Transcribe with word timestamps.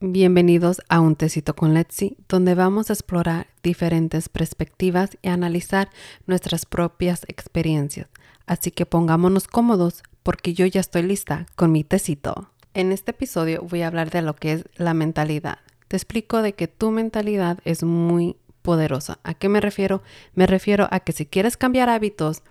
Bienvenidos 0.00 0.80
a 0.88 1.00
Un 1.00 1.16
Tecito 1.16 1.56
con 1.56 1.74
Letzi, 1.74 2.16
donde 2.28 2.54
vamos 2.54 2.88
a 2.88 2.92
explorar 2.92 3.48
diferentes 3.64 4.28
perspectivas 4.28 5.18
y 5.22 5.28
analizar 5.28 5.90
nuestras 6.28 6.66
propias 6.66 7.24
experiencias. 7.26 8.06
Así 8.46 8.70
que 8.70 8.86
pongámonos 8.86 9.48
cómodos 9.48 10.04
porque 10.22 10.54
yo 10.54 10.66
ya 10.66 10.80
estoy 10.80 11.02
lista 11.02 11.46
con 11.56 11.72
mi 11.72 11.82
tecito. 11.82 12.48
En 12.74 12.92
este 12.92 13.10
episodio 13.10 13.62
voy 13.68 13.82
a 13.82 13.88
hablar 13.88 14.10
de 14.10 14.22
lo 14.22 14.36
que 14.36 14.52
es 14.52 14.64
la 14.76 14.94
mentalidad. 14.94 15.58
Te 15.88 15.96
explico 15.96 16.42
de 16.42 16.52
que 16.52 16.68
tu 16.68 16.92
mentalidad 16.92 17.58
es 17.64 17.82
muy 17.82 18.36
poderosa. 18.62 19.18
¿A 19.24 19.34
qué 19.34 19.48
me 19.48 19.60
refiero? 19.60 20.04
Me 20.32 20.46
refiero 20.46 20.86
a 20.92 21.00
que 21.00 21.10
si 21.10 21.26
quieres 21.26 21.56
cambiar 21.56 21.88
hábitos, 21.88 22.44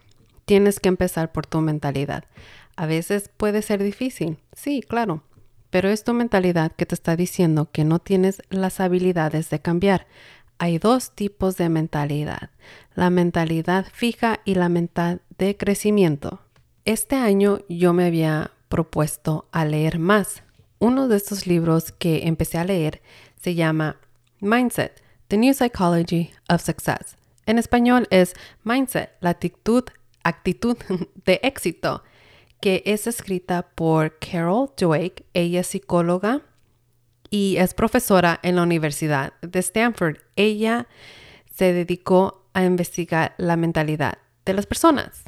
tienes 0.44 0.82
que 0.82 0.90
empezar 0.90 1.32
por 1.32 1.46
tu 1.46 1.62
mentalidad. 1.62 2.26
A 2.76 2.88
veces 2.88 3.32
puede 3.38 3.62
ser 3.62 3.82
difícil, 3.82 4.38
sí, 4.54 4.82
claro, 4.82 5.24
pero 5.78 5.90
es 5.90 6.04
tu 6.04 6.16
mentalidad 6.16 6.72
que 6.72 6.88
te 6.88 6.96
está 6.96 7.16
diciendo 7.16 7.70
que 7.72 7.84
no 7.84 8.00
tienes 8.00 8.42
las 8.50 8.80
habilidades 8.80 9.52
de 9.52 9.60
cambiar. 9.60 10.08
Hay 10.58 10.80
dos 10.80 11.12
tipos 11.12 11.56
de 11.56 11.70
mentalidad, 11.70 12.50
la 12.96 13.12
mentalidad 13.12 13.86
fija 13.94 14.40
y 14.44 14.56
la 14.56 14.70
mental 14.70 15.22
de 15.38 15.56
crecimiento. 15.56 16.42
Este 16.84 17.16
año 17.16 17.60
yo 17.70 17.94
me 17.94 18.06
había 18.06 18.50
propuesto 18.70 19.48
a 19.52 19.66
leer 19.66 20.00
más. 20.00 20.42
Uno 20.80 21.08
de 21.08 21.18
estos 21.18 21.46
libros 21.46 21.92
que 21.92 22.26
empecé 22.26 22.58
a 22.58 22.64
leer 22.64 23.04
se 23.40 23.54
llama 23.54 23.98
Mindset, 24.40 25.04
The 25.28 25.38
New 25.38 25.54
Psychology 25.54 26.32
of 26.50 26.64
Success. 26.64 27.18
En 27.46 27.60
español 27.60 28.08
es 28.10 28.34
Mindset, 28.64 29.12
la 29.20 29.30
actitud, 29.30 29.84
actitud 30.24 30.76
de 31.24 31.40
éxito 31.44 32.02
que 32.62 32.84
es 32.86 33.08
escrita 33.08 33.70
por 33.76 34.18
Carol 34.20 34.72
Dweck. 34.78 35.24
Ella 35.34 35.62
es 35.62 35.68
psicóloga 35.68 36.42
y 37.30 37.58
es 37.58 37.74
profesora 37.74 38.40
en 38.44 38.56
la 38.56 38.64
Universidad 38.64 39.34
de 39.42 39.60
Stanford. 39.60 40.18
Ella 40.36 40.88
se 41.54 41.74
dedicó 41.74 42.48
a 42.54 42.64
investigar 42.64 43.34
la 43.38 43.56
mentalidad 43.56 44.18
de 44.46 44.54
las 44.54 44.66
personas. 44.66 45.24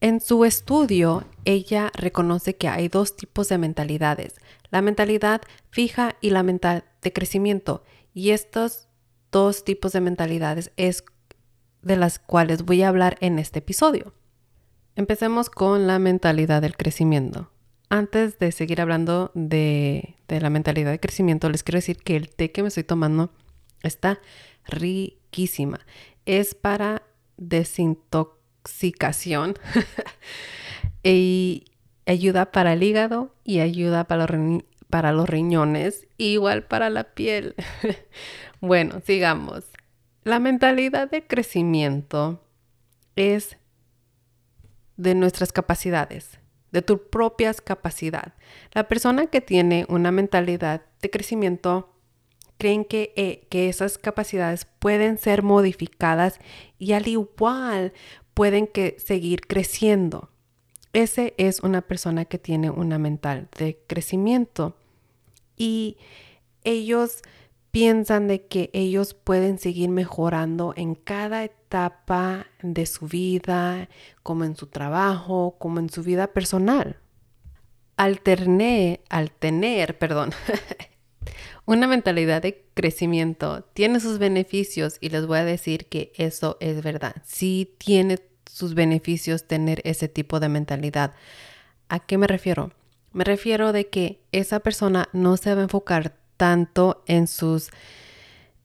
En 0.00 0.20
su 0.20 0.44
estudio, 0.44 1.24
ella 1.44 1.90
reconoce 1.94 2.56
que 2.56 2.68
hay 2.68 2.88
dos 2.88 3.16
tipos 3.16 3.48
de 3.48 3.58
mentalidades, 3.58 4.34
la 4.70 4.82
mentalidad 4.82 5.40
fija 5.70 6.16
y 6.20 6.30
la 6.30 6.42
mental 6.42 6.84
de 7.00 7.12
crecimiento. 7.12 7.84
Y 8.12 8.30
estos 8.30 8.88
dos 9.32 9.64
tipos 9.64 9.92
de 9.92 10.00
mentalidades 10.00 10.72
es 10.76 11.04
de 11.82 11.96
las 11.96 12.18
cuales 12.18 12.64
voy 12.64 12.82
a 12.82 12.88
hablar 12.88 13.16
en 13.20 13.38
este 13.38 13.60
episodio. 13.60 14.14
Empecemos 14.96 15.50
con 15.50 15.88
la 15.88 15.98
mentalidad 15.98 16.62
del 16.62 16.76
crecimiento. 16.76 17.50
Antes 17.88 18.38
de 18.38 18.52
seguir 18.52 18.80
hablando 18.80 19.32
de, 19.34 20.14
la 20.28 20.50
mentalidad 20.50 20.92
de 20.92 21.00
crecimiento, 21.00 21.50
les 21.50 21.64
quiero 21.64 21.78
decir 21.78 21.96
que 21.98 22.14
el 22.16 22.28
té 22.28 22.52
que 22.52 22.62
me 22.62 22.68
estoy 22.68 22.84
tomando 22.84 23.32
está 23.82 24.20
riquísima. 24.66 25.80
Es 26.26 26.54
para 26.54 27.02
desintoxicación 27.36 29.54
y 31.02 31.64
ayuda 32.06 32.52
para 32.52 32.74
el 32.74 32.84
hígado 32.84 33.34
y 33.42 33.58
ayuda 33.60 34.04
para 34.04 34.26
los, 34.26 34.62
para 34.90 35.12
los 35.12 35.28
riñones, 35.28 36.06
igual 36.18 36.62
para 36.62 36.88
la 36.88 37.14
piel. 37.14 37.56
bueno, 38.60 39.02
sigamos. 39.04 39.64
La 40.22 40.38
mentalidad 40.38 41.10
de 41.10 41.26
crecimiento 41.26 42.40
es 43.16 43.56
de 44.96 45.14
nuestras 45.14 45.52
capacidades, 45.52 46.38
de 46.72 46.82
tu 46.82 47.08
propias 47.08 47.60
capacidad. 47.60 48.34
La 48.72 48.88
persona 48.88 49.26
que 49.26 49.40
tiene 49.40 49.86
una 49.88 50.10
mentalidad 50.10 50.82
de 51.02 51.10
crecimiento 51.10 51.90
creen 52.58 52.84
que, 52.84 53.12
eh, 53.16 53.46
que 53.50 53.68
esas 53.68 53.98
capacidades 53.98 54.66
pueden 54.78 55.18
ser 55.18 55.42
modificadas 55.42 56.38
y 56.78 56.92
al 56.92 57.08
igual 57.08 57.92
pueden 58.34 58.66
que 58.66 58.96
seguir 58.98 59.46
creciendo. 59.46 60.30
Ese 60.92 61.34
es 61.38 61.60
una 61.60 61.82
persona 61.82 62.24
que 62.24 62.38
tiene 62.38 62.70
una 62.70 62.98
mental 62.98 63.48
de 63.58 63.78
crecimiento 63.86 64.76
y 65.56 65.96
ellos 66.62 67.22
piensan 67.72 68.28
de 68.28 68.46
que 68.46 68.70
ellos 68.72 69.14
pueden 69.14 69.58
seguir 69.58 69.90
mejorando 69.90 70.72
en 70.76 70.94
cada 70.94 71.42
etapa 71.42 71.63
de 72.62 72.86
su 72.86 73.08
vida, 73.08 73.88
como 74.22 74.44
en 74.44 74.56
su 74.56 74.68
trabajo, 74.68 75.56
como 75.58 75.80
en 75.80 75.90
su 75.90 76.02
vida 76.02 76.28
personal. 76.28 77.00
Al, 77.96 78.20
al 79.08 79.30
tener, 79.32 79.98
perdón, 79.98 80.32
una 81.66 81.86
mentalidad 81.86 82.42
de 82.42 82.64
crecimiento 82.74 83.64
tiene 83.72 83.98
sus 83.98 84.18
beneficios 84.18 84.98
y 85.00 85.08
les 85.08 85.26
voy 85.26 85.38
a 85.38 85.44
decir 85.44 85.86
que 85.86 86.12
eso 86.16 86.56
es 86.60 86.82
verdad. 86.82 87.16
Sí 87.24 87.74
tiene 87.78 88.18
sus 88.48 88.74
beneficios 88.74 89.48
tener 89.48 89.80
ese 89.84 90.08
tipo 90.08 90.38
de 90.38 90.48
mentalidad. 90.48 91.14
¿A 91.88 91.98
qué 91.98 92.18
me 92.18 92.28
refiero? 92.28 92.72
Me 93.12 93.24
refiero 93.24 93.72
de 93.72 93.88
que 93.88 94.20
esa 94.30 94.60
persona 94.60 95.08
no 95.12 95.36
se 95.36 95.54
va 95.54 95.60
a 95.60 95.64
enfocar 95.64 96.16
tanto 96.36 97.02
en 97.06 97.26
sus, 97.26 97.70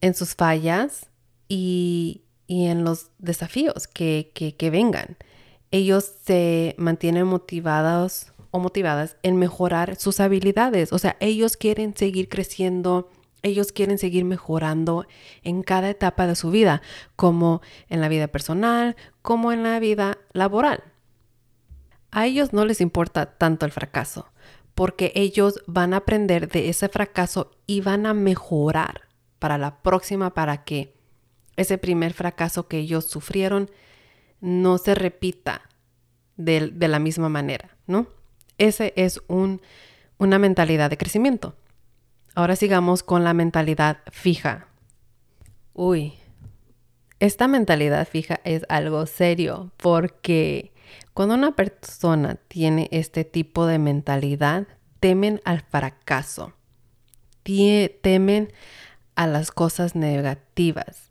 en 0.00 0.14
sus 0.14 0.34
fallas 0.34 1.08
y, 1.48 2.22
en 2.50 2.84
los 2.84 3.10
desafíos 3.18 3.86
que, 3.86 4.32
que, 4.34 4.70
vengan. 4.70 5.16
Ellos 5.70 6.04
se 6.24 6.74
mantienen 6.78 7.26
motivados 7.26 8.32
o 8.50 8.58
motivadas 8.58 9.16
en 9.22 9.36
mejorar 9.36 9.96
sus 9.96 10.18
habilidades. 10.18 10.92
O 10.92 10.98
sea, 10.98 11.16
ellos 11.20 11.56
quieren 11.56 11.96
seguir 11.96 12.28
creciendo, 12.28 13.08
ellos 13.42 13.70
quieren 13.70 13.98
seguir 13.98 14.24
mejorando 14.24 15.06
en 15.44 15.62
cada 15.62 15.90
etapa 15.90 16.26
de 16.26 16.34
su 16.34 16.50
vida, 16.50 16.82
como 17.14 17.62
en 17.88 18.00
la 18.00 18.08
vida 18.08 18.26
personal, 18.26 18.96
como 19.22 19.52
en 19.52 19.62
la 19.62 19.78
vida 19.78 20.18
laboral. 20.32 20.82
A 22.10 22.26
ellos 22.26 22.52
no 22.52 22.64
les 22.64 22.80
importa 22.80 23.36
tanto 23.38 23.64
el 23.64 23.70
fracaso 23.70 24.26
porque 24.74 25.12
ellos 25.14 25.62
van 25.66 25.92
a 25.92 25.98
aprender 25.98 26.48
de 26.48 26.70
ese 26.70 26.88
fracaso 26.88 27.50
y 27.66 27.82
van 27.82 28.06
a 28.06 28.14
mejorar 28.14 29.02
para 29.38 29.58
la 29.58 29.82
próxima 29.82 30.32
para 30.32 30.64
que 30.64 30.99
ese 31.60 31.76
primer 31.76 32.14
fracaso 32.14 32.68
que 32.68 32.78
ellos 32.78 33.04
sufrieron 33.04 33.70
no 34.40 34.78
se 34.78 34.94
repita 34.94 35.62
de, 36.36 36.72
la 36.88 36.98
misma 36.98 37.28
manera, 37.28 37.76
¿no? 37.86 38.06
Ese 38.56 38.94
es 38.96 39.20
un, 39.28 39.60
una 40.16 40.38
mentalidad 40.38 40.88
de 40.88 40.96
crecimiento. 40.96 41.54
Ahora 42.34 42.56
sigamos 42.56 43.02
con 43.02 43.24
la 43.24 43.34
mentalidad 43.34 43.98
fija. 44.10 44.68
Uy, 45.74 46.14
esta 47.18 47.46
mentalidad 47.46 48.08
fija 48.08 48.40
es 48.44 48.64
algo 48.70 49.04
serio 49.04 49.70
porque 49.76 50.72
cuando 51.12 51.34
una 51.34 51.54
persona 51.56 52.36
tiene 52.48 52.88
este 52.90 53.24
tipo 53.24 53.66
de 53.66 53.78
mentalidad, 53.78 54.66
temen 54.98 55.42
al 55.44 55.60
fracaso, 55.60 56.54
temen 57.42 58.50
a 59.14 59.26
las 59.26 59.50
cosas 59.50 59.94
negativas. 59.94 61.09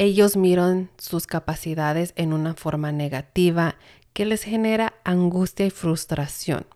Ellos 0.00 0.36
miran 0.36 0.90
sus 0.96 1.26
capacidades 1.26 2.12
en 2.14 2.32
una 2.32 2.54
forma 2.54 2.92
negativa 2.92 3.74
que 4.12 4.24
les 4.26 4.44
genera 4.44 4.94
angustia 5.02 5.66
y 5.66 5.70
frustración. 5.70 6.66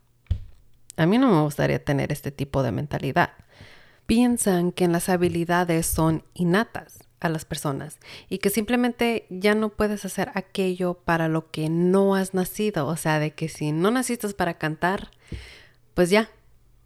A 0.96 1.06
mí 1.06 1.18
no 1.18 1.32
me 1.32 1.40
gustaría 1.42 1.82
tener 1.82 2.10
este 2.10 2.32
tipo 2.32 2.64
de 2.64 2.72
mentalidad. 2.72 3.30
Piensan 4.06 4.72
que 4.72 4.88
las 4.88 5.08
habilidades 5.08 5.86
son 5.86 6.24
innatas 6.34 6.98
a 7.20 7.28
las 7.28 7.44
personas 7.44 7.98
y 8.28 8.38
que 8.38 8.50
simplemente 8.50 9.26
ya 9.30 9.54
no 9.54 9.68
puedes 9.68 10.04
hacer 10.04 10.32
aquello 10.34 10.94
para 10.94 11.28
lo 11.28 11.50
que 11.52 11.68
no 11.68 12.16
has 12.16 12.34
nacido. 12.34 12.88
O 12.88 12.96
sea, 12.96 13.20
de 13.20 13.30
que 13.30 13.48
si 13.48 13.70
no 13.70 13.92
naciste 13.92 14.28
para 14.30 14.54
cantar, 14.54 15.12
pues 15.94 16.10
ya, 16.10 16.28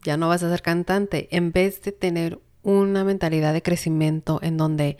ya 0.03 0.19
no 0.19 0.29
vas 0.29 0.43
a 0.43 0.51
ser 0.51 0.61
cantante. 0.61 1.29
En 1.31 1.53
vez 1.53 1.81
de 1.81 1.93
tener 1.93 2.39
una 2.63 3.05
mentalidad 3.05 3.55
de 3.55 3.63
crecimiento 3.63 4.39
en 4.43 4.59
donde 4.59 4.99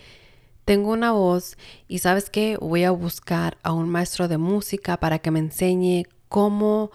tengo 0.67 0.91
una 0.91 1.13
voz 1.13 1.57
y 1.87 2.01
sabes 2.01 2.29
que 2.29 2.59
voy 2.59 2.83
a 2.83 2.91
buscar 2.91 3.57
a 3.63 3.73
un 3.73 3.89
maestro 3.89 4.27
de 4.27 4.37
música 4.37 4.99
para 4.99 5.21
que 5.21 5.31
me 5.31 5.39
enseñe 5.39 6.07
cómo 6.29 6.91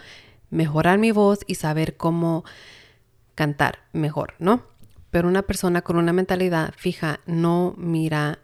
mejorar 0.50 1.00
mi 1.00 1.12
voz 1.12 1.40
y 1.48 1.56
saber 1.56 1.96
cómo 1.96 2.44
cantar 3.34 3.80
mejor, 3.94 4.34
¿no? 4.40 4.64
Pero 5.10 5.30
una 5.30 5.44
persona 5.44 5.82
con 5.84 5.96
una 5.96 6.12
mentalidad 6.12 6.74
fija 6.76 7.22
no 7.26 7.74
mira 7.78 8.40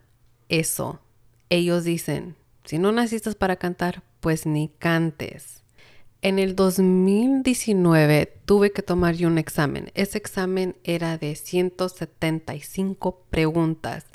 eso. 0.48 1.02
Ellos 1.50 1.84
dicen, 1.84 2.38
si 2.64 2.80
no 2.80 2.94
naciste 2.94 3.34
para 3.34 3.58
cantar, 3.58 4.04
pues 4.22 4.46
ni 4.46 4.70
cantes. 4.80 5.62
En 6.22 6.40
el 6.40 6.56
2019 6.56 8.34
tuve 8.46 8.72
que 8.72 8.82
tomar 8.82 9.16
yo 9.16 9.28
un 9.28 9.38
examen. 9.38 9.92
Ese 9.94 10.18
examen 10.18 10.78
era 10.86 11.18
de 11.18 11.36
175 11.36 13.26
preguntas. 13.30 14.06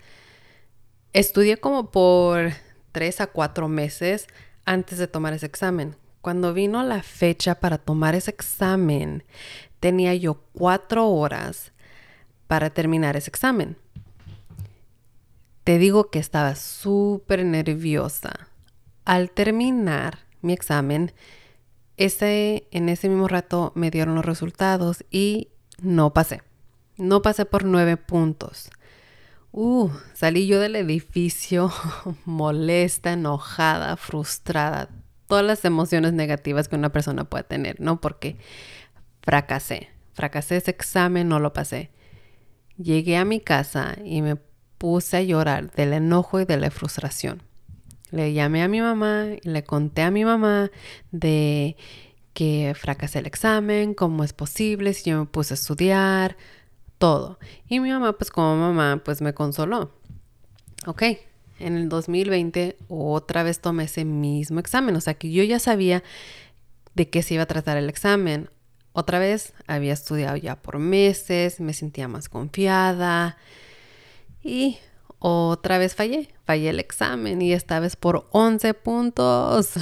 Estudié 1.13 1.59
como 1.59 1.91
por 1.91 2.53
3 2.93 3.21
a 3.21 3.27
4 3.27 3.69
meses 3.69 4.29
antes 4.65 4.97
de 4.97 5.07
tomar 5.07 5.35
ese 5.35 5.45
examen. 5.45 5.95
Cuando 6.23 6.55
vino 6.55 6.83
la 6.83 7.03
fecha 7.03 7.57
para 7.57 7.77
tomar 7.77 8.15
ese 8.15 8.31
examen, 8.31 9.23
tenía 9.79 10.15
yo 10.15 10.43
4 10.55 11.07
horas 11.07 11.73
para 12.47 12.71
terminar 12.71 13.17
ese 13.17 13.29
examen. 13.29 13.77
Te 15.65 15.77
digo 15.79 16.11
que 16.11 16.19
estaba 16.19 16.55
súper 16.55 17.45
nerviosa. 17.45 18.49
Al 19.05 19.31
terminar 19.31 20.21
mi 20.41 20.55
examen, 20.55 21.13
ese, 21.99 22.69
en 22.71 22.89
ese 22.89 23.11
mismo 23.11 23.29
rato 23.29 23.73
me 23.75 23.91
dieron 23.91 24.15
los 24.15 24.25
resultados 24.25 25.05
y 25.11 25.49
no 25.83 26.15
pasé. 26.15 26.41
No 26.97 27.21
pasé 27.21 27.45
por 27.45 27.65
nueve 27.65 27.99
puntos. 27.99 28.71
Uh, 29.55 29.91
salí 30.15 30.47
yo 30.47 30.61
del 30.61 30.77
edificio 30.77 31.71
molesta, 32.25 33.13
enojada, 33.13 33.99
frustrada, 33.99 34.89
todas 35.27 35.45
las 35.45 35.67
emociones 35.67 36.15
negativas 36.15 36.69
que 36.69 36.77
una 36.77 36.91
persona 36.91 37.25
puede 37.25 37.45
tener, 37.45 37.79
¿no? 37.79 38.01
Porque 38.01 38.39
fracasé, 39.21 39.91
fracasé 40.15 40.57
ese 40.57 40.71
examen, 40.71 41.29
no 41.29 41.39
lo 41.39 41.53
pasé. 41.53 41.91
Llegué 42.79 43.19
a 43.19 43.27
mi 43.27 43.41
casa 43.41 43.97
y 44.03 44.23
me 44.23 44.37
puse 44.79 45.19
a 45.19 45.23
llorar 45.23 45.71
del 45.73 45.93
enojo 45.93 46.41
y 46.41 46.47
de 46.47 46.57
la 46.57 46.71
frustración. 46.71 47.43
Le 48.11 48.33
llamé 48.33 48.63
a 48.63 48.69
mi 48.69 48.81
mamá 48.81 49.27
y 49.43 49.49
le 49.49 49.65
conté 49.65 50.01
a 50.01 50.11
mi 50.11 50.25
mamá 50.25 50.71
de 51.11 51.77
que 52.33 52.75
fracasé 52.75 53.19
el 53.19 53.27
examen, 53.27 53.93
cómo 53.93 54.25
es 54.25 54.33
posible, 54.33 54.95
si 54.95 55.11
yo 55.11 55.21
me 55.21 55.27
puse 55.27 55.53
a 55.53 55.57
estudiar, 55.57 56.39
todo. 57.03 57.41
Y 57.69 57.81
mi 57.81 57.91
mamá, 57.91 58.13
pues 58.13 58.31
como 58.31 58.55
mamá, 58.55 59.03
pues 59.05 59.23
me 59.23 59.35
consoló. 59.35 59.91
Ok, 60.87 61.03
en 61.59 61.77
el 61.77 61.89
2020 61.89 62.77
otra 62.87 63.43
vez 63.43 63.59
tomé 63.59 63.85
ese 63.85 64.05
mismo 64.05 64.61
examen, 64.61 64.95
o 64.95 65.01
sea 65.01 65.15
que 65.15 65.33
yo 65.33 65.43
ya 65.43 65.59
sabía 65.59 66.05
de 66.95 67.11
qué 67.11 67.25
se 67.25 67.35
iba 67.35 67.43
a 67.43 67.47
tratar 67.47 67.77
el 67.77 67.89
examen. 67.89 68.51
Otra 68.93 69.19
vez 69.19 69.53
había 69.67 69.93
estudiado 69.93 70.37
ya 70.37 70.55
por 70.55 70.79
meses, 70.79 71.59
me 71.59 71.73
sentía 71.73 72.07
más 72.07 72.29
confiada 72.29 73.37
y 74.41 74.79
otra 75.19 75.79
vez 75.79 75.97
fallé, 75.97 76.29
fallé 76.45 76.69
el 76.69 76.79
examen 76.79 77.43
y 77.43 77.53
esta 77.53 77.81
vez 77.81 77.97
por 77.97 78.29
11 78.31 78.75
puntos. 78.75 79.73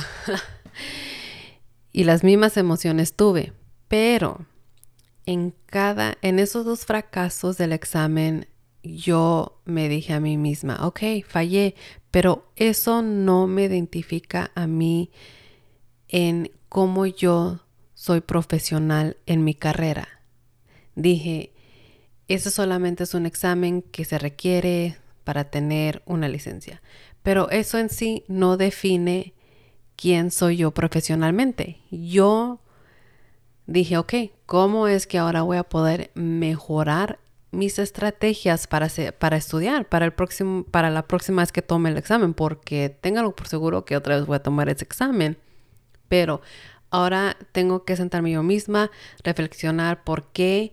y 1.93 2.05
las 2.05 2.25
mismas 2.25 2.57
emociones 2.57 3.13
tuve, 3.13 3.53
pero 3.89 4.47
en 5.27 5.55
cada 5.67 6.17
en 6.23 6.39
esos 6.39 6.65
dos 6.65 6.85
fracasos 6.85 7.57
del 7.59 7.73
examen 7.73 8.47
yo 8.83 9.61
me 9.65 9.89
dije 9.89 10.13
a 10.15 10.21
mí 10.21 10.37
misma, 10.37 10.87
ok, 10.87 11.01
fallé, 11.27 11.75
pero 12.11 12.51
eso 12.57 13.03
no 13.03 13.47
me 13.47 13.65
identifica 13.65 14.51
a 14.55 14.67
mí 14.67 15.11
en 16.09 16.51
cómo 16.69 17.07
yo 17.07 17.61
soy 17.95 18.21
profesional 18.21 19.19
en 19.27 19.45
mi 19.45 19.55
carrera. 19.55 20.09
Dije, 20.95 21.53
eso 22.29 22.51
solamente 22.51 23.05
es 23.05 23.15
un 23.15 23.27
examen 23.27 23.83
que 23.83 24.05
se 24.05 24.19
requiere 24.19 24.97
para 25.25 25.51
tener 25.51 26.03
una 26.07 26.29
licencia, 26.29 26.83
pero 27.23 27.51
eso 27.51 27.79
en 27.79 27.91
sí 27.91 28.25
no 28.29 28.57
define 28.57 29.35
quién 29.97 30.31
soy 30.31 30.57
yo 30.57 30.71
profesionalmente. 30.71 31.81
Yo 31.91 32.61
dije, 33.71 33.97
ok, 33.99 34.15
¿cómo 34.47 34.89
es 34.89 35.07
que 35.07 35.19
ahora 35.19 35.43
voy 35.43 35.57
a 35.57 35.63
poder 35.63 36.11
mejorar 36.15 37.21
mis 37.53 37.79
estrategias 37.79 38.67
para, 38.67 38.89
para 39.19 39.37
estudiar 39.37 39.89
para, 39.89 40.05
el 40.05 40.13
próximo, 40.13 40.65
para 40.65 40.91
la 40.91 41.07
próxima 41.07 41.43
vez 41.43 41.53
que 41.53 41.63
tome 41.63 41.91
el 41.91 41.97
examen, 41.97 42.35
porque 42.35 42.97
ténganlo 43.01 43.35
por 43.35 43.49
seguro 43.49 43.85
que 43.85 43.97
otra 43.97 44.17
vez 44.17 44.27
voy 44.27 44.37
a 44.37 44.43
tomar 44.43 44.69
ese 44.69 44.85
examen. 44.85 45.39
Pero 46.09 46.43
ahora 46.91 47.37
tengo 47.53 47.85
que 47.85 47.97
sentarme 47.97 48.33
yo 48.33 48.43
misma, 48.43 48.91
reflexionar 49.23 50.03
por 50.03 50.27
qué 50.33 50.73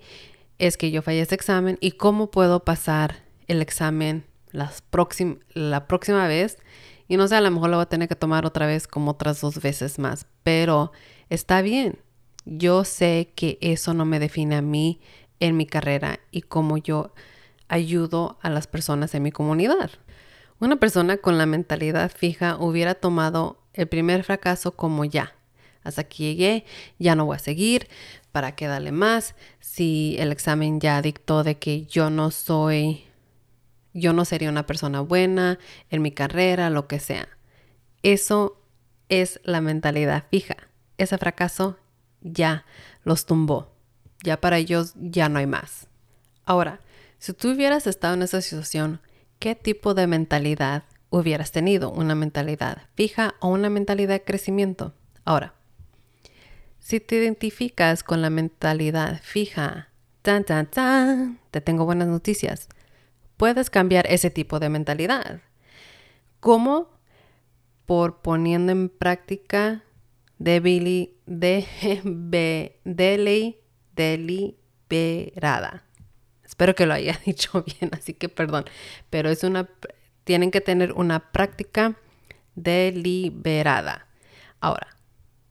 es 0.57 0.77
que 0.77 0.89
yo 0.89 1.03
fallé 1.03 1.21
ese 1.21 1.35
examen 1.35 1.77
y 1.79 1.91
cómo 1.91 2.31
puedo 2.31 2.63
pasar 2.63 3.23
el 3.47 3.61
examen 3.61 4.25
las 4.51 4.83
la 5.53 5.88
próxima 5.88 6.27
vez. 6.27 6.57
Y 7.07 7.17
no 7.17 7.27
sé, 7.27 7.35
a 7.35 7.41
lo 7.41 7.51
mejor 7.51 7.69
lo 7.69 7.77
voy 7.77 7.83
a 7.83 7.89
tener 7.89 8.09
que 8.09 8.15
tomar 8.15 8.45
otra 8.45 8.65
vez 8.65 8.88
como 8.88 9.11
otras 9.11 9.39
dos 9.39 9.61
veces 9.61 9.99
más, 9.99 10.25
pero 10.44 10.91
está 11.29 11.61
bien. 11.61 11.99
Yo 12.49 12.85
sé 12.85 13.33
que 13.35 13.57
eso 13.59 13.94
no 13.94 14.05
me 14.05 14.19
define 14.19 14.55
a 14.55 14.61
mí 14.61 15.01
en 15.41 15.57
mi 15.57 15.65
carrera 15.65 16.21
y 16.31 16.44
cómo 16.44 16.77
yo 16.77 17.13
ayudo 17.67 18.39
a 18.41 18.49
las 18.49 18.67
personas 18.67 19.13
en 19.15 19.23
mi 19.23 19.33
comunidad. 19.33 19.91
Una 20.61 20.77
persona 20.77 21.17
con 21.17 21.38
la 21.38 21.45
mentalidad 21.45 22.09
fija 22.09 22.55
hubiera 22.57 22.95
tomado 22.95 23.59
el 23.73 23.89
primer 23.89 24.23
fracaso 24.23 24.77
como 24.77 25.03
ya. 25.03 25.35
Hasta 25.83 26.01
aquí 26.01 26.23
llegué, 26.23 26.63
ya 26.99 27.15
no 27.15 27.25
voy 27.25 27.35
a 27.35 27.39
seguir, 27.39 27.89
¿para 28.31 28.55
qué 28.55 28.67
darle 28.67 28.94
más? 28.94 29.35
Si 29.59 30.15
el 30.17 30.31
examen 30.31 30.79
ya 30.79 31.01
dictó 31.01 31.44
de 31.44 31.57
que 31.57 31.85
yo 31.85 32.09
no 32.09 32.31
soy, 32.31 33.03
yo 33.94 34.13
no 34.13 34.23
sería 34.23 34.49
una 34.49 34.65
persona 34.65 35.01
buena 35.01 35.59
en 35.89 36.01
mi 36.01 36.11
carrera, 36.11 36.69
lo 36.69 36.88
que 36.88 36.99
sea. 36.99 37.27
Eso 38.03 38.61
es 39.09 39.41
la 39.44 39.59
mentalidad 39.59 40.23
fija. 40.31 40.55
Ese 40.97 41.17
fracaso 41.17 41.77
ya 42.31 42.65
los 43.03 43.25
tumbó 43.25 43.77
ya 44.24 44.39
para 44.39 44.57
ellos 44.57 44.94
ya 44.95 45.29
no 45.29 45.39
hay 45.39 45.47
más. 45.47 45.88
Ahora, 46.45 46.81
si 47.19 47.33
tú 47.33 47.51
hubieras 47.51 47.88
estado 47.88 48.13
en 48.13 48.24
esa 48.24 48.41
situación, 48.41 49.01
¿qué 49.39 49.56
tipo 49.56 49.94
de 49.94 50.07
mentalidad 50.07 50.83
hubieras 51.09 51.51
tenido? 51.51 51.91
¿Una 51.91 52.15
mentalidad 52.15 52.83
fija 52.95 53.35
o 53.39 53.50
una 53.50 53.69
mentalidad 53.69 54.15
de 54.15 54.24
crecimiento? 54.24 54.94
Ahora, 55.25 55.53
si 56.79 57.00
te 57.00 57.18
identificas 57.18 58.03
con 58.03 58.21
la 58.21 58.30
mentalidad 58.30 59.19
fija, 59.21 59.89
tan, 60.21 60.44
tan, 60.44 60.68
tan, 60.68 61.39
te 61.51 61.62
tengo 61.62 61.85
buenas 61.85 62.07
noticias. 62.07 62.69
Puedes 63.35 63.69
cambiar 63.69 64.07
ese 64.09 64.30
tipo 64.30 64.59
de 64.59 64.69
mentalidad. 64.69 65.41
¿Cómo? 66.39 66.89
Por 67.85 68.21
poniendo 68.21 68.71
en 68.71 68.89
práctica 68.89 69.83
de 70.39 70.60
Billy, 70.60 71.16
de, 71.25 71.66
de, 72.84 73.60
deliberada. 73.95 75.84
Espero 76.44 76.75
que 76.75 76.86
lo 76.86 76.94
haya 76.94 77.19
dicho 77.25 77.63
bien, 77.63 77.92
así 77.94 78.13
que 78.13 78.30
perdón, 78.30 78.66
pero 79.10 79.30
es 79.30 79.44
una 79.44 79.69
tienen 80.28 80.51
que 80.51 80.60
tener 80.60 80.92
una 80.92 81.31
práctica 81.31 81.98
deliberada. 82.54 84.07
Ahora, 84.60 84.98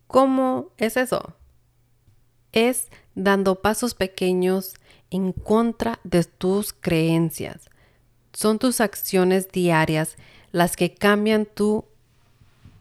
¿cómo 0.07 0.71
es 0.77 0.99
eso? 0.99 1.35
Es 2.53 2.91
dando 3.15 3.63
pasos 3.63 3.95
pequeños 3.95 4.75
en 5.11 5.33
contra 5.33 5.99
de 6.05 6.25
tus 6.25 6.75
creencias. 6.75 7.71
Son 8.35 8.59
tus 8.59 8.83
acciones 8.83 9.51
diarias 9.51 10.17
las 10.53 10.77
que 10.77 10.93
cambian 10.93 11.47
tu 11.47 11.87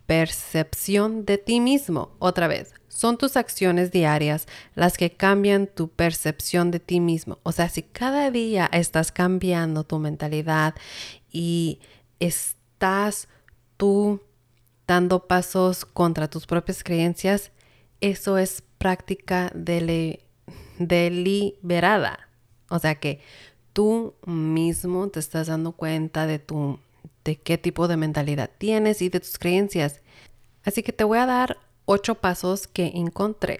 percepción 0.05 1.25
de 1.25 1.37
ti 1.37 1.59
mismo. 1.59 2.11
Otra 2.19 2.47
vez, 2.47 2.73
son 2.87 3.17
tus 3.17 3.35
acciones 3.35 3.91
diarias 3.91 4.47
las 4.73 4.97
que 4.97 5.11
cambian 5.11 5.67
tu 5.67 5.89
percepción 5.89 6.71
de 6.71 6.79
ti 6.79 6.99
mismo. 6.99 7.39
O 7.43 7.51
sea, 7.51 7.67
si 7.69 7.83
cada 7.83 8.31
día 8.31 8.69
estás 8.71 9.11
cambiando 9.11 9.83
tu 9.83 9.99
mentalidad 9.99 10.75
y 11.31 11.79
estás 12.19 13.27
tú 13.77 14.21
dando 14.87 15.27
pasos 15.27 15.83
contra 15.85 16.29
tus 16.29 16.45
propias 16.45 16.83
creencias, 16.83 17.51
eso 18.01 18.37
es 18.37 18.63
práctica 18.77 19.51
deliberada. 20.77 22.29
O 22.69 22.79
sea 22.79 22.95
que 22.95 23.19
tú 23.73 24.13
mismo 24.25 25.09
te 25.09 25.19
estás 25.19 25.47
dando 25.47 25.73
cuenta 25.73 26.27
de 26.27 26.39
tu 26.39 26.79
de 27.25 27.35
qué 27.35 27.57
tipo 27.57 27.89
de 27.89 27.97
mentalidad 27.97 28.49
tienes 28.57 29.01
y 29.01 29.09
de 29.09 29.19
tus 29.19 29.37
creencias. 29.37 30.01
Así 30.63 30.81
que 30.81 30.93
te 30.93 31.03
voy 31.03 31.17
a 31.17 31.25
dar 31.25 31.57
ocho 31.85 32.15
pasos 32.15 32.67
que 32.67 32.93
encontré 32.95 33.59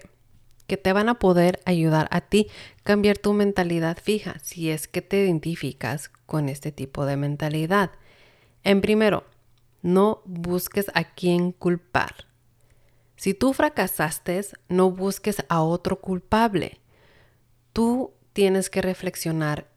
que 0.66 0.76
te 0.76 0.92
van 0.92 1.08
a 1.08 1.18
poder 1.18 1.60
ayudar 1.64 2.08
a 2.10 2.20
ti 2.20 2.48
cambiar 2.82 3.18
tu 3.18 3.32
mentalidad 3.32 3.98
fija 4.02 4.38
si 4.42 4.70
es 4.70 4.88
que 4.88 5.02
te 5.02 5.22
identificas 5.22 6.10
con 6.26 6.48
este 6.48 6.72
tipo 6.72 7.06
de 7.06 7.16
mentalidad. 7.16 7.90
En 8.64 8.80
primero, 8.80 9.24
no 9.82 10.22
busques 10.24 10.86
a 10.94 11.04
quién 11.04 11.52
culpar. 11.52 12.26
Si 13.16 13.32
tú 13.32 13.52
fracasaste, 13.52 14.44
no 14.68 14.90
busques 14.90 15.44
a 15.48 15.62
otro 15.62 16.00
culpable. 16.00 16.80
Tú 17.72 18.12
tienes 18.32 18.68
que 18.68 18.82
reflexionar 18.82 19.68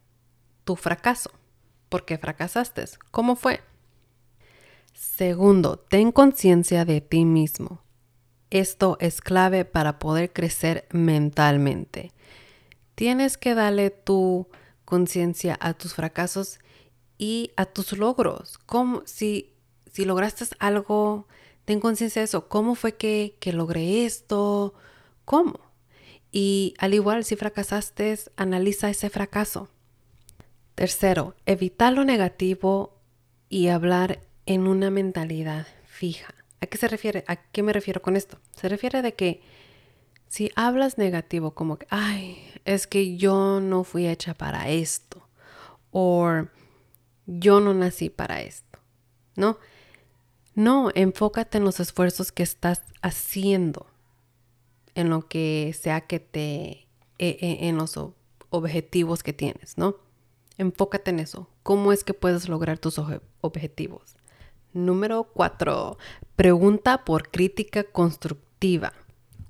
tu 0.64 0.76
fracaso. 0.76 1.32
¿Por 1.88 2.06
qué 2.06 2.18
fracasaste? 2.18 2.86
¿Cómo 3.12 3.36
fue? 3.36 3.62
Segundo, 5.00 5.80
ten 5.80 6.12
conciencia 6.12 6.84
de 6.84 7.00
ti 7.00 7.24
mismo. 7.24 7.82
Esto 8.50 8.98
es 9.00 9.22
clave 9.22 9.64
para 9.64 9.98
poder 9.98 10.34
crecer 10.34 10.90
mentalmente. 10.92 12.12
Tienes 12.96 13.38
que 13.38 13.56
darle 13.56 13.92
tu 13.92 14.50
conciencia 14.84 15.58
a 15.62 15.74
tus 15.74 15.94
fracasos 15.94 16.60
y 17.18 17.52
a 17.56 17.64
tus 17.64 17.98
logros. 17.98 18.58
Como 18.58 19.02
si, 19.06 19.54
si 19.90 20.04
lograste 20.04 20.44
algo, 20.60 21.30
ten 21.64 21.80
conciencia 21.80 22.20
de 22.22 22.26
eso. 22.26 22.50
¿Cómo 22.50 22.76
fue 22.76 22.98
que, 22.98 23.38
que 23.40 23.54
logré 23.54 24.06
esto? 24.06 24.74
¿Cómo? 25.24 25.62
Y 26.30 26.74
al 26.78 26.94
igual, 26.94 27.24
si 27.24 27.38
fracasaste, 27.38 28.20
analiza 28.36 28.90
ese 28.90 29.10
fracaso. 29.10 29.70
Tercero, 30.76 31.36
evitar 31.46 31.94
lo 31.94 32.04
negativo 32.04 33.00
y 33.48 33.70
hablar 33.70 34.28
en 34.50 34.66
una 34.66 34.90
mentalidad 34.90 35.68
fija. 35.86 36.34
¿A 36.60 36.66
qué 36.66 36.80
se 36.80 36.88
refiere? 36.88 37.24
¿A 37.28 37.36
qué 37.36 37.62
me 37.62 37.72
refiero 37.72 38.02
con 38.02 38.16
esto? 38.16 38.40
Se 38.50 38.68
refiere 38.68 39.04
de 39.04 39.14
que 39.14 39.42
si 40.28 40.50
hablas 40.56 40.98
negativo 40.98 41.52
como 41.54 41.78
que, 41.78 41.86
ay, 41.92 42.44
es 42.66 42.88
que 42.88 43.16
yo 43.16 43.60
no 43.60 43.84
fui 43.84 44.08
hecha 44.08 44.34
para 44.34 44.68
esto 44.70 45.30
o 45.92 46.48
yo 47.28 47.60
no 47.60 47.76
nací 47.76 48.10
para 48.10 48.42
esto, 48.42 48.80
¿no? 49.36 49.60
No, 50.56 50.90
enfócate 50.96 51.60
en 51.60 51.64
los 51.64 51.80
esfuerzos 51.80 52.32
que 52.32 52.42
estás 52.42 52.82
haciendo, 53.04 53.86
en 54.96 55.12
lo 55.12 55.28
que 55.28 55.76
sea 55.80 56.02
que 56.02 56.20
te, 56.20 56.88
e, 57.20 57.38
e, 57.40 57.68
en 57.68 57.78
los 57.78 58.00
objetivos 58.50 59.22
que 59.22 59.32
tienes, 59.32 59.78
¿no? 59.78 59.98
Enfócate 60.58 61.12
en 61.12 61.20
eso. 61.20 61.48
¿Cómo 61.62 61.94
es 61.94 62.04
que 62.04 62.16
puedes 62.16 62.50
lograr 62.50 62.80
tus 62.80 63.00
objetivos? 63.42 64.16
Número 64.74 65.24
cuatro, 65.24 65.98
pregunta 66.36 67.04
por 67.04 67.30
crítica 67.30 67.84
constructiva. 67.84 68.94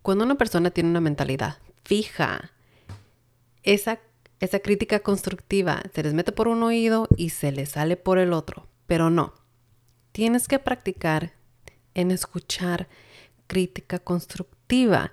Cuando 0.01 0.23
una 0.23 0.35
persona 0.35 0.71
tiene 0.71 0.89
una 0.89 1.01
mentalidad 1.01 1.57
fija, 1.83 2.51
esa, 3.63 3.99
esa 4.39 4.59
crítica 4.59 5.01
constructiva 5.01 5.81
se 5.93 6.03
les 6.03 6.13
mete 6.13 6.31
por 6.31 6.47
un 6.47 6.63
oído 6.63 7.07
y 7.17 7.31
se 7.31 7.51
les 7.51 7.71
sale 7.71 7.97
por 7.97 8.17
el 8.17 8.31
otro. 8.31 8.67
Pero 8.88 9.09
no, 9.09 9.33
tienes 10.13 10.47
que 10.47 10.57
practicar 10.57 11.33
en 11.95 12.11
escuchar 12.11 12.88
crítica 13.47 13.99
constructiva. 13.99 15.11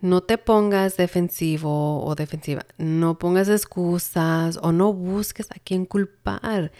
No 0.00 0.22
te 0.22 0.38
pongas 0.38 0.96
defensivo 0.96 2.04
o 2.04 2.14
defensiva, 2.14 2.64
no 2.78 3.18
pongas 3.18 3.48
excusas 3.48 4.58
o 4.62 4.72
no 4.72 4.94
busques 4.94 5.50
a 5.50 5.56
quién 5.62 5.84
culpar. 5.84 6.72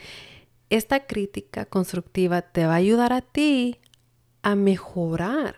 Esta 0.69 1.07
crítica 1.07 1.67
constructiva 1.67 2.43
te 2.43 2.67
va 2.67 2.73
a 2.73 2.77
ayudar 2.77 3.13
a 3.13 3.21
ti 3.21 3.79
a 4.43 4.57
mejorar. 4.57 5.57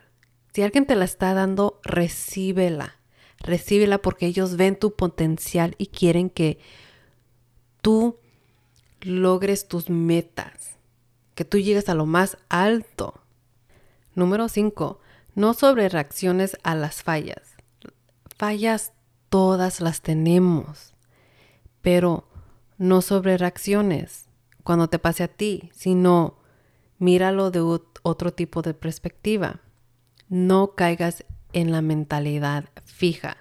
Si 0.52 0.62
alguien 0.62 0.86
te 0.86 0.96
la 0.96 1.06
está 1.06 1.32
dando, 1.32 1.80
recíbela. 1.82 2.96
Recíbela 3.38 3.98
porque 3.98 4.26
ellos 4.26 4.56
ven 4.56 4.76
tu 4.76 4.94
potencial 4.94 5.74
y 5.78 5.86
quieren 5.86 6.28
que 6.28 6.58
tú 7.80 8.18
logres 9.00 9.66
tus 9.68 9.88
metas, 9.88 10.76
que 11.34 11.44
tú 11.44 11.58
llegues 11.58 11.88
a 11.88 11.94
lo 11.94 12.04
más 12.04 12.36
alto. 12.50 13.22
Número 14.14 14.48
5. 14.48 15.00
No 15.34 15.54
sobre 15.54 15.88
reacciones 15.88 16.58
a 16.64 16.74
las 16.74 17.02
fallas. 17.02 17.54
Fallas 18.36 18.92
todas 19.30 19.80
las 19.80 20.02
tenemos, 20.02 20.92
pero 21.80 22.28
no 22.76 23.00
sobre 23.00 23.38
reacciones 23.38 24.27
cuando 24.68 24.88
te 24.88 24.98
pase 24.98 25.22
a 25.22 25.28
ti, 25.28 25.70
sino 25.72 26.36
míralo 26.98 27.50
de 27.50 27.62
otro 28.02 28.34
tipo 28.34 28.60
de 28.60 28.74
perspectiva. 28.74 29.62
No 30.28 30.74
caigas 30.74 31.24
en 31.54 31.72
la 31.72 31.80
mentalidad 31.80 32.68
fija. 32.84 33.38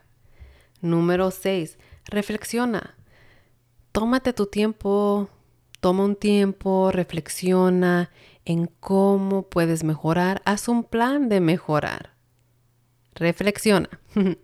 Número 0.79 1.29
6. 1.31 1.79
Reflexiona. 2.05 2.95
Tómate 3.91 4.31
tu 4.31 4.45
tiempo, 4.45 5.27
toma 5.81 6.05
un 6.05 6.15
tiempo, 6.15 6.91
reflexiona 6.93 8.09
en 8.45 8.67
cómo 8.79 9.49
puedes 9.49 9.83
mejorar. 9.83 10.41
Haz 10.45 10.69
un 10.69 10.85
plan 10.85 11.27
de 11.27 11.41
mejorar. 11.41 12.13
Reflexiona. 13.15 13.89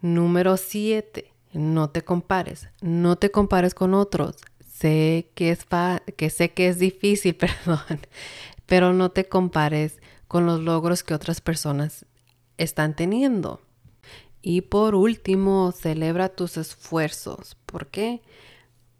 Número 0.00 0.56
7. 0.56 1.32
No 1.52 1.90
te 1.90 2.02
compares. 2.02 2.70
No 2.80 3.14
te 3.14 3.30
compares 3.30 3.72
con 3.72 3.94
otros. 3.94 4.38
Sé 4.82 5.30
que, 5.36 5.50
es 5.50 5.64
que 6.16 6.28
sé 6.28 6.50
que 6.50 6.66
es 6.66 6.80
difícil, 6.80 7.36
perdón, 7.36 8.00
pero 8.66 8.92
no 8.92 9.12
te 9.12 9.28
compares 9.28 10.00
con 10.26 10.44
los 10.44 10.60
logros 10.60 11.04
que 11.04 11.14
otras 11.14 11.40
personas 11.40 12.04
están 12.58 12.96
teniendo. 12.96 13.60
Y 14.42 14.62
por 14.62 14.96
último, 14.96 15.70
celebra 15.70 16.30
tus 16.30 16.56
esfuerzos. 16.56 17.56
¿Por 17.64 17.86
qué? 17.86 18.22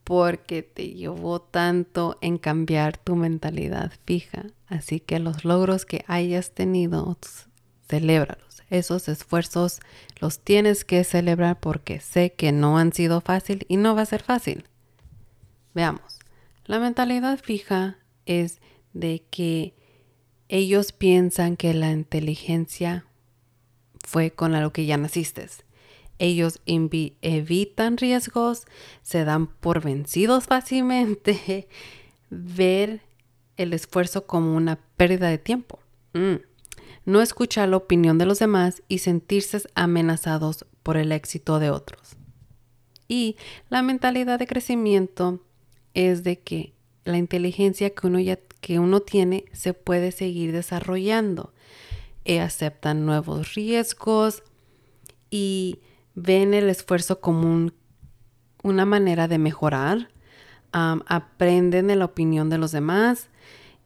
Porque 0.05 0.63
te 0.63 0.91
llevó 0.91 1.41
tanto 1.41 2.17
en 2.21 2.39
cambiar 2.39 2.97
tu 2.97 3.17
mentalidad 3.17 3.91
fija. 4.05 4.45
Así 4.69 5.01
que 5.01 5.19
los 5.19 5.45
logros 5.45 5.85
que 5.85 6.05
hayas 6.07 6.53
tenido, 6.53 7.19
celébralos. 7.89 8.63
Esos 8.71 9.09
esfuerzos 9.09 9.81
los 10.21 10.39
tienes 10.39 10.85
que 10.85 11.03
celebrar 11.03 11.59
porque 11.59 11.99
sé 11.99 12.35
que 12.35 12.53
no 12.53 12.79
han 12.79 12.93
sido 12.93 13.21
fácil 13.21 13.67
y 13.69 13.79
no 13.79 13.97
va 13.97 14.03
a 14.03 14.07
ser 14.07 14.23
fácil. 14.23 14.65
Veamos, 15.75 16.19
la 16.67 16.79
mentalidad 16.79 17.39
fija 17.39 17.99
es 18.27 18.61
de 18.93 19.25
que 19.31 19.75
ellos 20.49 20.93
piensan 20.93 21.57
que 21.57 21.73
la 21.73 21.91
inteligencia 21.91 23.07
fue 24.07 24.31
con 24.31 24.53
lo 24.61 24.73
que 24.73 24.85
ya 24.85 24.97
naciste. 24.97 25.49
Ellos 26.19 26.61
evitan 26.67 27.97
riesgos, 27.97 28.67
se 29.03 29.25
dan 29.25 29.47
por 29.47 29.83
vencidos 29.83 30.45
fácilmente, 30.45 31.69
ver 32.31 33.01
el 33.57 33.73
esfuerzo 33.73 34.27
como 34.27 34.55
una 34.55 34.79
pérdida 34.97 35.29
de 35.29 35.39
tiempo. 35.39 35.79
Mm. 36.13 36.37
No 37.05 37.21
escuchar 37.21 37.69
la 37.69 37.79
opinión 37.79 38.19
de 38.19 38.27
los 38.27 38.39
demás 38.39 38.83
y 38.89 38.99
sentirse 38.99 39.63
amenazados 39.75 40.67
por 40.83 40.97
el 40.97 41.11
éxito 41.11 41.59
de 41.59 41.71
otros. 41.71 42.17
Y 43.09 43.37
la 43.69 43.83
mentalidad 43.83 44.39
de 44.39 44.47
crecimiento 44.47 45.41
es 45.95 46.23
de 46.23 46.39
que 46.39 46.73
la 47.05 47.19
inteligencia 47.19 47.91
que 47.91 48.07
uno 48.07 48.21
ya 48.21 48.39
que 48.61 48.79
uno 48.79 49.01
tiene 49.01 49.45
se 49.53 49.75
puede 49.75 50.13
seguir 50.13 50.53
desarrollando. 50.53 51.53
E 52.25 52.41
aceptan 52.41 53.05
nuevos 53.05 53.55
riesgos 53.55 54.45
y 55.29 55.81
ven 56.15 56.55
el 56.55 56.69
esfuerzo 56.69 57.21
como 57.21 57.71
una 58.63 58.85
manera 58.85 59.27
de 59.27 59.39
mejorar, 59.39 60.09
aprenden 60.71 61.89
de 61.89 61.97
la 61.97 62.05
opinión 62.05 62.49
de 62.49 62.59
los 62.59 62.71
demás 62.71 63.29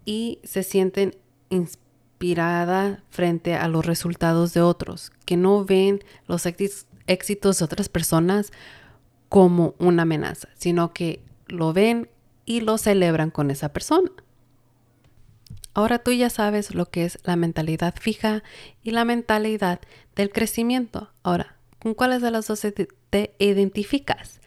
y 0.05 0.39
se 0.45 0.63
sienten 0.63 1.17
inspirada 1.49 3.03
frente 3.09 3.55
a 3.55 3.69
los 3.69 3.87
resultados 3.87 4.53
de 4.53 4.61
otros, 4.61 5.11
que 5.25 5.39
no 5.39 5.65
ven 5.65 6.05
los 6.27 6.45
éxitos 6.47 7.59
de 7.59 7.65
otras 7.65 7.89
personas 7.89 8.53
como 9.31 9.75
una 9.79 10.03
amenaza, 10.03 10.49
sino 10.59 10.93
que 10.93 11.21
lo 11.47 11.73
ven 11.73 12.09
y 12.45 12.61
lo 12.61 12.79
celebran 12.79 13.31
con 13.31 13.51
esa 13.51 13.73
persona. 13.73 14.11
Ahora 15.75 15.99
tú 15.99 16.13
ya 16.13 16.31
sabes 16.31 16.75
lo 16.75 16.87
que 16.87 17.05
es 17.05 17.19
la 17.25 17.37
mentalidad 17.37 17.95
fija 18.01 18.43
y 18.83 18.93
la 18.93 19.05
mentalidad 19.05 19.81
del 20.15 20.31
crecimiento. 20.31 21.11
Ahora, 21.23 21.57
¿con 21.79 21.93
cuáles 21.93 22.23
de 22.23 22.31
las 22.31 22.47
dos 22.47 22.67
te 23.11 23.35
identificas? 23.39 24.41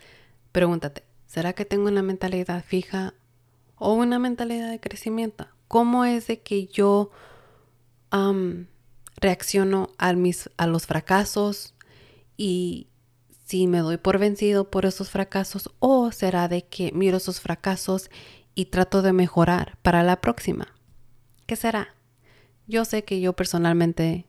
Pregúntate, 0.51 1.03
¿será 1.27 1.53
que 1.53 1.65
tengo 1.65 1.87
una 1.87 2.01
mentalidad 2.01 2.63
fija 2.63 3.13
o 3.75 3.93
una 3.93 4.17
mentalidad 4.17 4.71
de 4.71 4.79
crecimiento? 4.79 5.47
¿Cómo 5.67 6.03
es 6.03 6.25
de 6.25 6.41
que 6.41 6.65
yo 6.65 7.11
reacciono 9.17 9.91
a, 9.97 10.13
mis, 10.13 10.49
a 10.57 10.65
los 10.65 10.87
fracasos 10.87 11.75
y 12.37 12.87
si 13.49 13.65
me 13.65 13.79
doy 13.79 13.97
por 13.97 14.19
vencido 14.19 14.69
por 14.69 14.85
esos 14.85 15.09
fracasos 15.09 15.71
o 15.79 16.11
será 16.11 16.47
de 16.47 16.65
que 16.65 16.91
miro 16.91 17.17
esos 17.17 17.41
fracasos 17.41 18.11
y 18.53 18.65
trato 18.65 19.01
de 19.01 19.11
mejorar 19.11 19.79
para 19.81 20.03
la 20.03 20.21
próxima. 20.21 20.67
¿Qué 21.47 21.55
será? 21.55 21.95
Yo 22.67 22.85
sé 22.85 23.03
que 23.03 23.19
yo 23.21 23.33
personalmente 23.33 24.27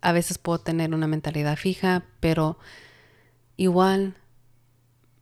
a 0.00 0.10
veces 0.10 0.38
puedo 0.38 0.58
tener 0.58 0.92
una 0.92 1.06
mentalidad 1.06 1.56
fija, 1.56 2.04
pero 2.18 2.58
igual 3.56 4.16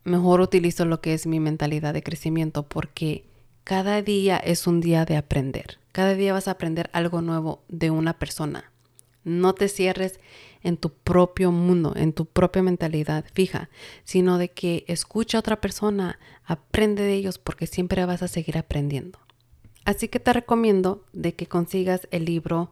mejor 0.05 0.41
utilizo 0.41 0.87
lo 0.87 1.03
que 1.03 1.13
es 1.13 1.27
mi 1.27 1.41
mentalidad 1.41 1.93
de 1.93 2.03
crecimiento 2.03 2.63
porque 2.67 3.27
cada 3.65 4.01
día 4.01 4.39
es 4.39 4.67
un 4.67 4.81
día 4.81 5.05
de 5.05 5.19
aprender. 5.19 5.79
Cada 5.93 6.15
día 6.15 6.33
vas 6.33 6.49
a 6.49 6.53
aprender 6.53 6.89
algo 6.95 7.21
nuevo 7.21 7.65
de 7.69 7.91
una 7.91 8.19
persona. 8.19 8.73
No 9.25 9.55
te 9.55 9.69
cierres 9.69 10.21
en 10.65 10.77
tu 10.77 10.91
propio 10.91 11.53
mundo, 11.53 11.93
en 11.95 12.13
tu 12.13 12.27
propia 12.27 12.63
mentalidad 12.63 13.25
fija, 13.33 13.69
sino 14.03 14.39
de 14.39 14.51
que 14.51 14.85
escucha 14.89 15.39
a 15.39 15.41
otra 15.41 15.61
persona, 15.61 16.19
aprende 16.45 17.05
de 17.05 17.15
ellos 17.15 17.39
porque 17.39 17.69
siempre 17.69 18.05
vas 18.05 18.23
a 18.23 18.29
seguir 18.29 18.59
aprendiendo. 18.59 19.21
Así 19.85 20.09
que 20.09 20.19
te 20.19 20.33
recomiendo 20.33 21.05
de 21.13 21.35
que 21.35 21.47
consigas 21.47 22.09
el 22.11 22.25
libro 22.25 22.71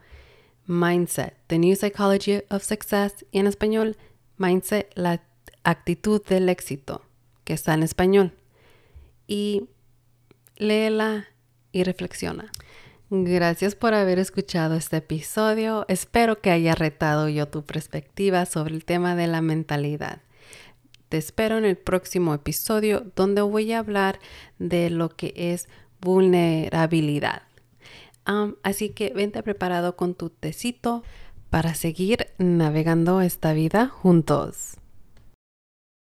Mindset, 0.67 1.37
The 1.47 1.59
New 1.59 1.77
Psychology 1.77 2.43
of 2.49 2.65
Success 2.65 3.27
y 3.31 3.39
en 3.39 3.47
español 3.47 3.97
Mindset, 4.39 4.91
la 4.95 5.23
actitud 5.63 6.25
del 6.25 6.49
éxito, 6.49 7.03
que 7.45 7.53
está 7.53 7.75
en 7.75 7.83
español. 7.83 8.33
Y 9.27 9.69
léela 10.57 11.29
y 11.73 11.85
reflexiona. 11.85 12.51
Gracias 13.15 13.75
por 13.75 13.93
haber 13.93 14.19
escuchado 14.19 14.75
este 14.75 14.97
episodio. 14.97 15.85
Espero 15.89 16.41
que 16.41 16.51
haya 16.51 16.75
retado 16.75 17.29
yo 17.29 17.47
tu 17.47 17.63
perspectiva 17.63 18.47
sobre 18.47 18.75
el 18.75 18.87
tema 18.87 19.15
de 19.15 19.27
la 19.27 19.43
mentalidad. 19.43 20.23
Te 21.11 21.19
espero 21.19 21.59
en 21.59 21.67
el 21.67 21.77
próximo 21.77 22.33
episodio 22.33 23.05
donde 23.15 23.43
voy 23.43 23.71
a 23.73 23.81
hablar 23.81 24.19
de 24.59 24.89
lo 24.89 25.11
que 25.11 25.35
es 25.37 25.69
vulnerabilidad. 26.01 27.43
así 28.63 28.89
que 28.89 29.13
vente 29.13 29.43
preparado 29.43 29.95
con 29.95 30.15
tu 30.15 30.31
tecito 30.31 31.03
para 31.51 31.75
seguir 31.75 32.29
navegando 32.39 33.21
esta 33.21 33.53
vida 33.53 33.89
juntos. 33.89 34.79